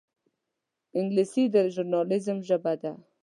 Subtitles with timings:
[0.99, 2.91] انګلیسي د ژورنالېزم ژبه ده